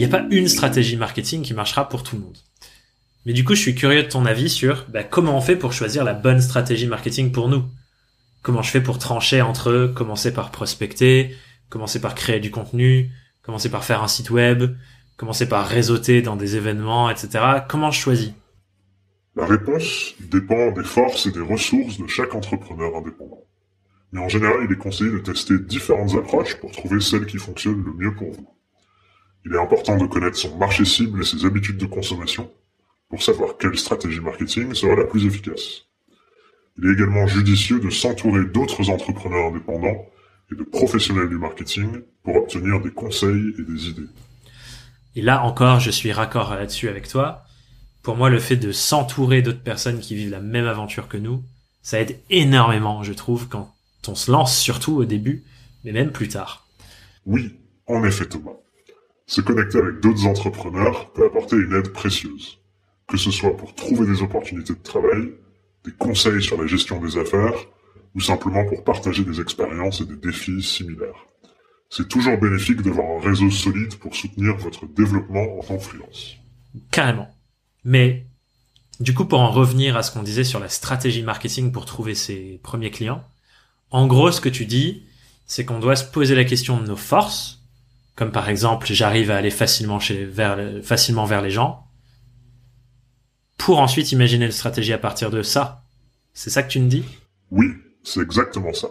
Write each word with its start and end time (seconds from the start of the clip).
n'y 0.00 0.14
a 0.14 0.18
pas 0.18 0.26
une 0.30 0.48
stratégie 0.48 0.96
marketing 0.96 1.42
qui 1.42 1.54
marchera 1.54 1.88
pour 1.88 2.02
tout 2.02 2.16
le 2.16 2.22
monde. 2.22 2.38
Mais 3.26 3.32
du 3.32 3.44
coup, 3.44 3.54
je 3.54 3.60
suis 3.60 3.74
curieux 3.74 4.02
de 4.02 4.08
ton 4.08 4.24
avis 4.24 4.48
sur 4.48 4.86
bah, 4.88 5.04
comment 5.04 5.36
on 5.36 5.40
fait 5.40 5.56
pour 5.56 5.72
choisir 5.72 6.04
la 6.04 6.14
bonne 6.14 6.40
stratégie 6.40 6.86
marketing 6.86 7.32
pour 7.32 7.48
nous? 7.48 7.64
Comment 8.42 8.62
je 8.62 8.70
fais 8.70 8.80
pour 8.80 8.98
trancher 8.98 9.42
entre 9.42 9.92
commencer 9.94 10.32
par 10.32 10.50
prospecter, 10.50 11.36
commencer 11.68 12.00
par 12.00 12.14
créer 12.14 12.40
du 12.40 12.50
contenu, 12.50 13.10
commencer 13.42 13.68
par 13.68 13.84
faire 13.84 14.02
un 14.02 14.08
site 14.08 14.30
web, 14.30 14.74
commencer 15.18 15.46
par 15.46 15.66
réseauter 15.66 16.22
dans 16.22 16.36
des 16.36 16.56
événements, 16.56 17.10
etc. 17.10 17.62
Comment 17.68 17.90
je 17.90 18.00
choisis? 18.00 18.32
La 19.36 19.44
réponse 19.46 20.14
dépend 20.30 20.72
des 20.72 20.82
forces 20.82 21.26
et 21.26 21.32
des 21.32 21.40
ressources 21.40 21.98
de 21.98 22.06
chaque 22.06 22.34
entrepreneur 22.34 22.96
indépendant. 22.96 23.44
Mais 24.12 24.20
en 24.20 24.28
général, 24.28 24.66
il 24.66 24.72
est 24.72 24.78
conseillé 24.78 25.10
de 25.10 25.18
tester 25.18 25.58
différentes 25.58 26.14
approches 26.14 26.56
pour 26.56 26.72
trouver 26.72 27.00
celle 27.00 27.26
qui 27.26 27.36
fonctionne 27.36 27.84
le 27.84 27.92
mieux 27.92 28.14
pour 28.14 28.32
vous. 28.32 28.48
Il 29.44 29.54
est 29.54 29.58
important 29.58 29.96
de 29.96 30.06
connaître 30.06 30.36
son 30.36 30.56
marché 30.58 30.84
cible 30.84 31.22
et 31.22 31.24
ses 31.24 31.44
habitudes 31.44 31.78
de 31.78 31.86
consommation 31.86 32.50
pour 33.08 33.22
savoir 33.22 33.56
quelle 33.58 33.76
stratégie 33.78 34.20
marketing 34.20 34.74
sera 34.74 34.94
la 34.94 35.04
plus 35.04 35.26
efficace. 35.26 35.86
Il 36.78 36.88
est 36.88 36.92
également 36.92 37.26
judicieux 37.26 37.80
de 37.80 37.90
s'entourer 37.90 38.44
d'autres 38.46 38.88
entrepreneurs 38.90 39.48
indépendants 39.48 40.06
et 40.52 40.56
de 40.56 40.62
professionnels 40.62 41.28
du 41.28 41.38
marketing 41.38 42.00
pour 42.22 42.36
obtenir 42.36 42.80
des 42.80 42.90
conseils 42.90 43.54
et 43.58 43.62
des 43.62 43.88
idées. 43.88 44.08
Et 45.16 45.22
là 45.22 45.42
encore, 45.42 45.80
je 45.80 45.90
suis 45.90 46.12
raccord 46.12 46.54
là-dessus 46.54 46.88
avec 46.88 47.08
toi. 47.08 47.44
Pour 48.02 48.16
moi, 48.16 48.30
le 48.30 48.38
fait 48.38 48.56
de 48.56 48.72
s'entourer 48.72 49.42
d'autres 49.42 49.62
personnes 49.62 50.00
qui 50.00 50.14
vivent 50.14 50.30
la 50.30 50.40
même 50.40 50.66
aventure 50.66 51.08
que 51.08 51.16
nous, 51.16 51.42
ça 51.82 52.00
aide 52.00 52.18
énormément, 52.30 53.02
je 53.02 53.12
trouve, 53.12 53.48
quand 53.48 53.74
on 54.06 54.14
se 54.14 54.30
lance, 54.30 54.56
surtout 54.56 54.96
au 54.96 55.04
début, 55.04 55.44
mais 55.84 55.92
même 55.92 56.12
plus 56.12 56.28
tard. 56.28 56.66
Oui, 57.26 57.56
en 57.86 58.04
effet, 58.04 58.26
Thomas. 58.26 58.52
Se 59.30 59.40
connecter 59.40 59.78
avec 59.78 60.00
d'autres 60.00 60.26
entrepreneurs 60.26 61.12
peut 61.12 61.24
apporter 61.24 61.56
une 61.56 61.72
aide 61.72 61.92
précieuse 61.92 62.60
que 63.10 63.16
ce 63.16 63.30
soit 63.30 63.56
pour 63.56 63.74
trouver 63.74 64.06
des 64.06 64.22
opportunités 64.22 64.72
de 64.72 64.82
travail, 64.82 65.32
des 65.84 65.92
conseils 65.92 66.42
sur 66.42 66.60
la 66.60 66.66
gestion 66.66 67.00
des 67.00 67.18
affaires, 67.18 67.54
ou 68.14 68.20
simplement 68.20 68.64
pour 68.64 68.84
partager 68.84 69.24
des 69.24 69.40
expériences 69.40 70.00
et 70.00 70.06
des 70.06 70.16
défis 70.16 70.62
similaires. 70.62 71.26
C'est 71.88 72.08
toujours 72.08 72.38
bénéfique 72.38 72.82
d'avoir 72.82 73.18
un 73.18 73.28
réseau 73.28 73.50
solide 73.50 73.96
pour 73.96 74.14
soutenir 74.14 74.56
votre 74.56 74.86
développement 74.86 75.58
en 75.58 75.62
tant 75.62 75.78
freelance. 75.78 76.36
Carrément. 76.92 77.28
Mais, 77.84 78.26
du 79.00 79.12
coup, 79.12 79.24
pour 79.24 79.40
en 79.40 79.50
revenir 79.50 79.96
à 79.96 80.04
ce 80.04 80.12
qu'on 80.12 80.22
disait 80.22 80.44
sur 80.44 80.60
la 80.60 80.68
stratégie 80.68 81.24
marketing 81.24 81.72
pour 81.72 81.86
trouver 81.86 82.14
ses 82.14 82.60
premiers 82.62 82.92
clients, 82.92 83.24
en 83.90 84.06
gros, 84.06 84.30
ce 84.30 84.40
que 84.40 84.48
tu 84.48 84.66
dis, 84.66 85.02
c'est 85.46 85.64
qu'on 85.64 85.80
doit 85.80 85.96
se 85.96 86.04
poser 86.04 86.36
la 86.36 86.44
question 86.44 86.80
de 86.80 86.86
nos 86.86 86.96
forces, 86.96 87.59
comme 88.14 88.32
par 88.32 88.48
exemple, 88.48 88.86
j'arrive 88.90 89.30
à 89.30 89.36
aller 89.36 89.50
facilement 89.50 89.98
chez, 89.98 90.24
vers, 90.24 90.58
facilement 90.84 91.24
vers 91.24 91.42
les 91.42 91.50
gens, 91.50 91.86
pour 93.56 93.78
ensuite 93.78 94.12
imaginer 94.12 94.46
une 94.46 94.52
stratégie 94.52 94.92
à 94.92 94.98
partir 94.98 95.30
de 95.30 95.42
ça. 95.42 95.84
C'est 96.32 96.50
ça 96.50 96.62
que 96.62 96.70
tu 96.70 96.80
me 96.80 96.88
dis? 96.88 97.04
Oui, 97.50 97.66
c'est 98.02 98.20
exactement 98.20 98.72
ça. 98.72 98.88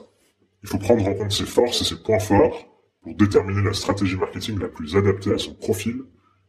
Il 0.63 0.69
faut 0.69 0.77
prendre 0.77 1.07
en 1.07 1.13
compte 1.13 1.31
ses 1.31 1.45
forces 1.45 1.81
et 1.81 1.85
ses 1.85 1.95
points 1.95 2.19
forts 2.19 2.65
pour 3.01 3.15
déterminer 3.15 3.61
la 3.63 3.73
stratégie 3.73 4.15
marketing 4.15 4.59
la 4.59 4.67
plus 4.67 4.95
adaptée 4.95 5.33
à 5.33 5.37
son 5.37 5.53
profil 5.53 6.01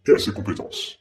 et 0.07 0.13
à 0.13 0.19
ses 0.19 0.33
compétences. 0.33 0.99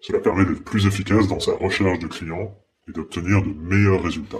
Cela 0.00 0.18
permet 0.18 0.44
d'être 0.44 0.64
plus 0.64 0.86
efficace 0.86 1.28
dans 1.28 1.40
sa 1.40 1.52
recherche 1.52 1.98
de 1.98 2.06
clients 2.06 2.56
et 2.88 2.92
d'obtenir 2.92 3.42
de 3.42 3.52
meilleurs 3.52 4.02
résultats. 4.02 4.38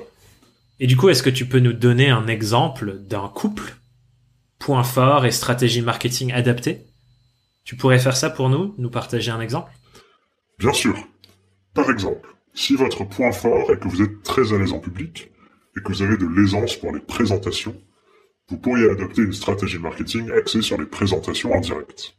Et 0.80 0.86
du 0.86 0.96
coup, 0.96 1.08
est-ce 1.08 1.22
que 1.22 1.30
tu 1.30 1.46
peux 1.46 1.60
nous 1.60 1.72
donner 1.72 2.10
un 2.10 2.26
exemple 2.26 2.98
d'un 2.98 3.28
couple 3.28 3.76
Points 4.62 4.84
forts 4.84 5.26
et 5.26 5.32
stratégie 5.32 5.82
marketing 5.82 6.32
adaptée 6.32 6.86
Tu 7.64 7.74
pourrais 7.74 7.98
faire 7.98 8.16
ça 8.16 8.30
pour 8.30 8.48
nous, 8.48 8.76
nous 8.78 8.90
partager 8.90 9.32
un 9.32 9.40
exemple? 9.40 9.72
Bien 10.60 10.72
sûr. 10.72 10.94
Par 11.74 11.90
exemple, 11.90 12.28
si 12.54 12.76
votre 12.76 13.02
point 13.02 13.32
fort 13.32 13.72
est 13.72 13.80
que 13.80 13.88
vous 13.88 14.02
êtes 14.02 14.22
très 14.22 14.52
à 14.52 14.58
l'aise 14.58 14.72
en 14.72 14.78
public 14.78 15.32
et 15.76 15.80
que 15.80 15.88
vous 15.88 16.02
avez 16.02 16.16
de 16.16 16.28
l'aisance 16.28 16.76
pour 16.76 16.94
les 16.94 17.00
présentations, 17.00 17.74
vous 18.50 18.56
pourriez 18.56 18.88
adopter 18.88 19.22
une 19.22 19.32
stratégie 19.32 19.80
marketing 19.80 20.30
axée 20.30 20.62
sur 20.62 20.78
les 20.78 20.86
présentations 20.86 21.52
en 21.52 21.58
direct. 21.58 22.14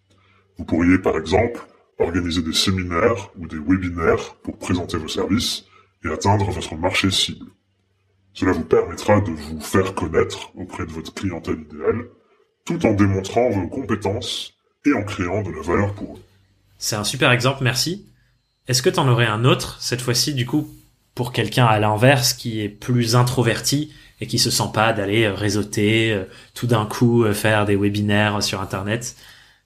Vous 0.58 0.66
pourriez 0.66 0.98
par 0.98 1.16
exemple 1.18 1.62
organiser 1.98 2.42
des 2.42 2.52
séminaires 2.52 3.32
ou 3.38 3.48
des 3.48 3.58
webinaires 3.58 4.36
pour 4.44 4.58
présenter 4.58 4.98
vos 4.98 5.08
services 5.08 5.64
et 6.04 6.10
atteindre 6.10 6.52
votre 6.52 6.76
marché 6.76 7.10
cible. 7.10 7.46
Cela 8.34 8.52
vous 8.52 8.66
permettra 8.66 9.22
de 9.22 9.32
vous 9.32 9.62
faire 9.62 9.96
connaître 9.96 10.52
auprès 10.58 10.86
de 10.86 10.92
votre 10.92 11.14
clientèle 11.14 11.62
idéale, 11.62 12.10
tout 12.66 12.86
en 12.86 12.94
démontrant 12.94 13.50
vos 13.50 13.68
compétences 13.68 14.54
et 14.86 14.94
en 14.94 15.04
créant 15.04 15.42
de 15.42 15.52
la 15.52 15.62
valeur 15.62 15.94
pour 15.94 16.16
eux. 16.16 16.22
C'est 16.78 16.96
un 16.96 17.04
super 17.04 17.32
exemple, 17.32 17.64
merci. 17.64 18.06
Est-ce 18.68 18.82
que 18.82 18.90
t'en 18.90 19.08
aurais 19.08 19.26
un 19.26 19.46
autre, 19.46 19.78
cette 19.82 20.02
fois-ci, 20.02 20.34
du 20.34 20.46
coup, 20.46 20.70
pour 21.16 21.32
quelqu'un 21.32 21.66
à 21.66 21.80
l'inverse 21.80 22.34
qui 22.34 22.62
est 22.62 22.70
plus 22.70 23.16
introverti 23.16 23.94
et 24.22 24.28
qui 24.28 24.40
se 24.40 24.50
sent 24.50 24.72
pas 24.74 24.94
d'aller 24.94 25.26
euh, 25.26 25.34
réseauter, 25.34 26.12
euh, 26.12 26.24
tout 26.54 26.68
d'un 26.68 26.86
coup 26.86 27.24
euh, 27.24 27.34
faire 27.34 27.66
des 27.66 27.76
webinaires 27.76 28.42
sur 28.42 28.62
Internet? 28.62 29.16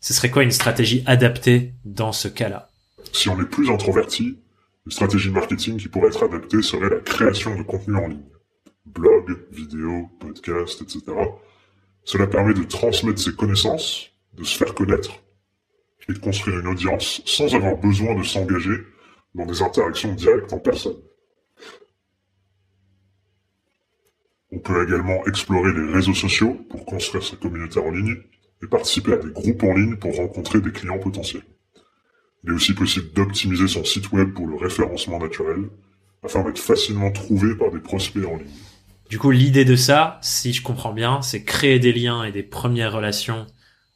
Ce 0.01 0.13
serait 0.13 0.31
quoi 0.31 0.43
une 0.43 0.51
stratégie 0.51 1.03
adaptée 1.05 1.73
dans 1.85 2.11
ce 2.11 2.27
cas-là? 2.27 2.69
Si 3.13 3.29
on 3.29 3.39
est 3.39 3.45
plus 3.45 3.69
introverti, 3.69 4.37
une 4.85 4.91
stratégie 4.91 5.29
marketing 5.29 5.77
qui 5.77 5.87
pourrait 5.87 6.07
être 6.07 6.23
adaptée 6.23 6.61
serait 6.61 6.89
la 6.89 6.99
création 6.99 7.55
de 7.55 7.63
contenu 7.63 7.95
en 7.97 8.07
ligne. 8.07 8.21
Blog, 8.85 9.37
vidéo, 9.51 10.09
podcast, 10.19 10.81
etc. 10.81 11.01
Cela 12.07 12.25
permet 12.25 12.53
de 12.53 12.63
transmettre 12.63 13.19
ses 13.19 13.35
connaissances, 13.35 14.11
de 14.31 14.45
se 14.45 14.57
faire 14.57 14.73
connaître 14.73 15.11
et 16.07 16.13
de 16.13 16.19
construire 16.19 16.59
une 16.59 16.67
audience 16.67 17.21
sans 17.25 17.53
avoir 17.53 17.75
besoin 17.75 18.15
de 18.15 18.23
s'engager 18.23 18.77
dans 19.35 19.45
des 19.45 19.61
interactions 19.61 20.13
directes 20.13 20.53
en 20.53 20.59
personne. 20.59 20.95
On 24.53 24.59
peut 24.59 24.87
également 24.87 25.25
explorer 25.25 25.73
les 25.73 25.91
réseaux 25.91 26.13
sociaux 26.13 26.53
pour 26.69 26.85
construire 26.85 27.25
sa 27.25 27.35
communauté 27.35 27.81
en 27.81 27.91
ligne 27.91 28.15
et 28.63 28.67
participer 28.67 29.11
à 29.11 29.17
des 29.17 29.31
groupes 29.31 29.63
en 29.63 29.73
ligne 29.73 29.97
pour 29.97 30.15
rencontrer 30.15 30.61
des 30.61 30.71
clients 30.71 30.99
potentiels. 30.99 31.43
Il 32.45 32.51
est 32.51 32.55
aussi 32.55 32.73
possible 32.73 33.11
d'optimiser 33.11 33.67
son 33.67 33.83
site 33.83 34.13
web 34.13 34.33
pour 34.33 34.47
le 34.47 34.55
référencement 34.55 35.19
naturel 35.19 35.65
afin 36.23 36.41
d'être 36.43 36.57
facilement 36.57 37.11
trouvé 37.11 37.53
par 37.55 37.69
des 37.69 37.81
prospects 37.81 38.25
en 38.25 38.37
ligne. 38.37 38.47
Du 39.09 39.19
coup, 39.19 39.31
l'idée 39.31 39.65
de 39.65 39.75
ça, 39.75 40.19
si 40.21 40.53
je 40.53 40.61
comprends 40.61 40.93
bien, 40.93 41.21
c'est 41.21 41.43
créer 41.43 41.79
des 41.79 41.93
liens 41.93 42.23
et 42.23 42.31
des 42.31 42.43
premières 42.43 42.91
relations 42.91 43.47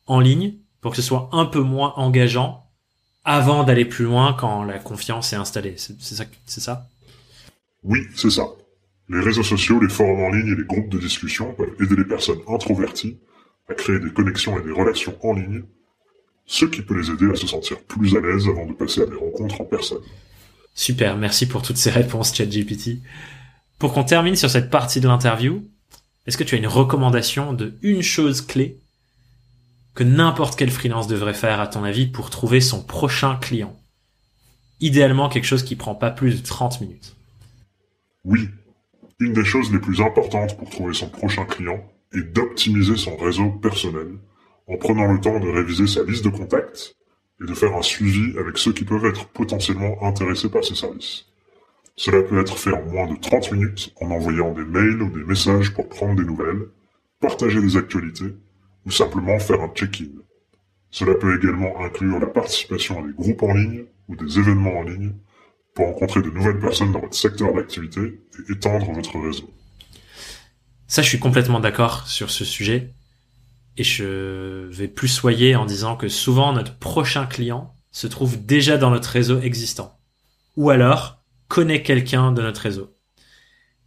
en 0.08 0.20
ligne 0.20 0.56
pour 0.80 0.92
que 0.92 0.98
ce 0.98 1.04
soit 1.04 1.30
un 1.34 1.46
peu 1.46 1.60
moins 1.60 1.94
engageant 1.98 2.66
avant 3.24 3.64
d'aller 3.64 3.86
plus 3.86 4.06
loin 4.06 4.34
quand 4.34 4.64
la 4.64 4.80
confiance 4.80 5.34
est 5.34 5.36
installée. 5.36 5.76
C'est 5.78 6.00
ça, 6.02 6.24
c'est 6.46 6.62
ça? 6.62 6.88
Oui, 7.84 8.00
c'est 8.16 8.30
ça. 8.30 8.48
Les 9.10 9.20
réseaux 9.20 9.44
sociaux, 9.44 9.80
les 9.82 9.90
forums 9.90 10.24
en 10.24 10.30
ligne 10.30 10.48
et 10.48 10.56
les 10.56 10.64
groupes 10.64 10.90
de 10.90 10.98
discussion 10.98 11.54
peuvent 11.54 11.76
aider 11.82 11.96
les 11.96 12.06
personnes 12.06 12.40
introverties 12.48 13.20
à 13.70 13.74
créer 13.74 14.00
des 14.00 14.12
connexions 14.12 14.58
et 14.58 14.64
des 14.64 14.72
relations 14.72 15.16
en 15.24 15.34
ligne, 15.34 15.64
ce 16.46 16.66
qui 16.66 16.82
peut 16.82 16.98
les 16.98 17.10
aider 17.10 17.30
à 17.30 17.36
se 17.36 17.48
sentir 17.48 17.82
plus 17.82 18.16
à 18.16 18.22
l'aise 18.22 18.48
avant 18.48 18.66
de 18.66 18.74
passer 18.74 19.02
à 19.02 19.06
des 19.06 19.16
rencontres 19.16 19.62
en 19.62 19.66
personne. 19.66 20.02
Super, 20.74 21.18
merci 21.18 21.48
pour 21.48 21.62
toutes 21.62 21.78
ces 21.78 21.90
réponses, 21.90 22.34
ChatGPT. 22.34 23.02
Pour 23.82 23.94
qu'on 23.94 24.04
termine 24.04 24.36
sur 24.36 24.52
cette 24.52 24.70
partie 24.70 25.00
de 25.00 25.08
l'interview, 25.08 25.68
est-ce 26.28 26.38
que 26.38 26.44
tu 26.44 26.54
as 26.54 26.60
une 26.60 26.68
recommandation 26.68 27.52
de 27.52 27.80
une 27.82 28.04
chose 28.04 28.42
clé 28.42 28.78
que 29.96 30.04
n'importe 30.04 30.56
quel 30.56 30.70
freelance 30.70 31.08
devrait 31.08 31.34
faire 31.34 31.60
à 31.60 31.66
ton 31.66 31.84
avis 31.84 32.06
pour 32.06 32.30
trouver 32.30 32.62
son 32.62 32.84
prochain 32.84 33.38
client? 33.38 33.76
Idéalement 34.82 35.30
quelque 35.30 35.48
chose 35.48 35.64
qui 35.64 35.76
prend 35.76 35.96
pas 35.96 36.12
plus 36.12 36.40
de 36.40 36.46
30 36.46 36.80
minutes. 36.82 37.16
Oui, 38.24 38.50
une 39.20 39.34
des 39.34 39.46
choses 39.46 39.72
les 39.72 39.80
plus 39.80 40.00
importantes 40.00 40.56
pour 40.60 40.70
trouver 40.70 40.94
son 40.94 41.10
prochain 41.10 41.46
client 41.46 41.84
est 42.14 42.36
d'optimiser 42.36 42.98
son 42.98 43.18
réseau 43.18 43.50
personnel 43.50 44.10
en 44.68 44.78
prenant 44.78 45.12
le 45.12 45.20
temps 45.20 45.40
de 45.40 45.50
réviser 45.50 45.88
sa 45.88 46.04
liste 46.04 46.24
de 46.24 46.30
contacts 46.30 46.98
et 47.42 47.48
de 47.48 47.54
faire 47.56 47.76
un 47.76 47.82
suivi 47.82 48.38
avec 48.38 48.60
ceux 48.60 48.74
qui 48.74 48.86
peuvent 48.86 49.06
être 49.06 49.26
potentiellement 49.30 50.04
intéressés 50.04 50.52
par 50.52 50.64
ses 50.64 50.76
services. 50.76 51.31
Cela 52.02 52.24
peut 52.24 52.42
être 52.42 52.58
fait 52.58 52.74
en 52.74 52.84
moins 52.86 53.06
de 53.06 53.16
30 53.16 53.52
minutes 53.52 53.94
en 54.02 54.10
envoyant 54.10 54.52
des 54.54 54.66
mails 54.66 55.04
ou 55.04 55.12
des 55.12 55.24
messages 55.24 55.72
pour 55.72 55.88
prendre 55.88 56.16
des 56.16 56.26
nouvelles, 56.26 56.64
partager 57.20 57.62
des 57.62 57.78
actualités 57.78 58.36
ou 58.88 58.90
simplement 58.90 59.38
faire 59.38 59.62
un 59.62 59.68
check-in. 59.68 60.08
Cela 60.90 61.14
peut 61.14 61.38
également 61.38 61.80
inclure 61.80 62.18
la 62.18 62.26
participation 62.26 63.04
à 63.04 63.06
des 63.06 63.14
groupes 63.14 63.44
en 63.44 63.54
ligne 63.54 63.84
ou 64.08 64.16
des 64.16 64.40
événements 64.40 64.80
en 64.80 64.82
ligne 64.82 65.14
pour 65.76 65.86
rencontrer 65.86 66.24
de 66.24 66.32
nouvelles 66.32 66.60
personnes 66.60 66.92
dans 66.92 67.02
votre 67.02 67.14
secteur 67.14 67.54
d'activité 67.54 68.02
et 68.02 68.52
étendre 68.52 68.92
votre 68.92 69.20
réseau. 69.20 69.54
Ça, 70.88 71.04
je 71.04 71.08
suis 71.08 71.20
complètement 71.20 71.60
d'accord 71.60 72.08
sur 72.08 72.32
ce 72.32 72.46
sujet. 72.46 72.96
Et 73.78 73.84
je 73.84 74.66
vais 74.72 74.88
plus 74.88 75.08
soyer 75.08 75.56
en 75.56 75.68
disant 75.68 75.98
que 75.98 76.08
souvent 76.08 76.52
notre 76.52 76.80
prochain 76.80 77.28
client 77.28 77.76
se 77.92 78.08
trouve 78.08 78.44
déjà 78.44 78.80
dans 78.80 78.90
notre 78.90 79.10
réseau 79.10 79.40
existant. 79.40 80.00
Ou 80.58 80.72
alors 80.72 81.21
connaît 81.52 81.84
quelqu'un 81.84 82.32
de 82.32 82.42
notre 82.42 82.62
réseau. 82.62 82.96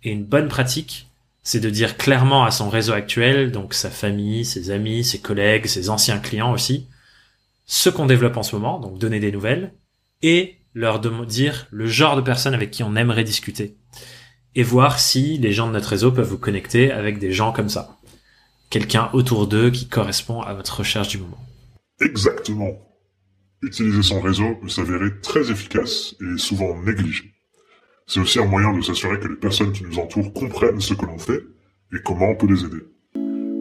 Et 0.02 0.11
une 0.11 0.26
bonne 0.26 0.49
pratique, 0.49 1.08
c'est 1.43 1.61
de 1.61 1.70
dire 1.70 1.96
clairement 1.96 2.44
à 2.44 2.50
son 2.50 2.69
réseau 2.69 2.93
actuel, 2.93 3.52
donc 3.52 3.72
sa 3.72 3.88
famille, 3.88 4.44
ses 4.44 4.70
amis, 4.70 5.02
ses 5.02 5.19
collègues, 5.19 5.64
ses 5.64 5.88
anciens 5.88 6.19
clients 6.19 6.52
aussi, 6.52 6.88
ce 7.64 7.88
qu'on 7.88 8.05
développe 8.05 8.37
en 8.37 8.43
ce 8.43 8.55
moment, 8.55 8.78
donc 8.81 8.99
donner 8.99 9.19
des 9.19 9.32
nouvelles, 9.32 9.72
et 10.20 10.58
leur 10.75 11.00
dire 11.00 11.66
le 11.70 11.87
genre 11.87 12.16
de 12.16 12.20
personnes 12.20 12.52
avec 12.52 12.70
qui 12.70 12.82
on 12.82 12.96
aimerait 12.96 13.25
discuter. 13.25 13.78
Et 14.55 14.62
voir 14.62 15.00
si 15.00 15.38
les 15.38 15.52
gens 15.52 15.66
de 15.66 15.72
notre 15.72 15.88
réseau 15.88 16.12
peuvent 16.12 16.28
vous 16.28 16.37
connecter 16.37 16.93
avec 16.93 17.19
des 17.19 17.32
gens 17.32 17.50
comme 17.50 17.70
ça. 17.70 17.96
Quelqu'un 18.69 19.08
autour 19.14 19.46
d'eux 19.46 19.70
qui 19.70 19.88
correspond 19.88 20.43
à 20.43 20.52
votre 20.52 20.81
recherche 20.81 21.08
du 21.08 21.16
moment. 21.16 21.43
Exactement. 22.02 22.72
Utiliser 23.62 24.02
son 24.02 24.20
réseau 24.20 24.55
peut 24.56 24.69
s'avérer 24.69 25.19
très 25.22 25.50
efficace 25.50 26.14
et 26.20 26.37
souvent 26.37 26.78
négligé. 26.82 27.33
C'est 28.06 28.20
aussi 28.20 28.38
un 28.38 28.44
moyen 28.44 28.72
de 28.76 28.82
s'assurer 28.82 29.18
que 29.18 29.28
les 29.28 29.36
personnes 29.36 29.72
qui 29.72 29.84
nous 29.84 29.98
entourent 29.98 30.32
comprennent 30.32 30.80
ce 30.80 30.94
que 30.94 31.06
l'on 31.06 31.18
fait 31.18 31.42
et 31.92 32.02
comment 32.04 32.30
on 32.30 32.36
peut 32.36 32.46
les 32.46 32.64
aider. 32.64 32.84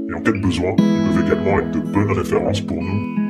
Et 0.09 0.13
en 0.13 0.21
cas 0.21 0.31
de 0.31 0.41
besoin, 0.41 0.75
ils 0.77 1.13
peuvent 1.13 1.25
également 1.25 1.59
être 1.59 1.71
de 1.71 1.79
bonnes 1.79 2.11
références 2.11 2.61
pour 2.61 2.81
nous 2.81 3.22